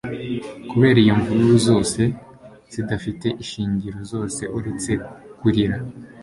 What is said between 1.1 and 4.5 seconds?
mvururu zose zidafite ishingiro zose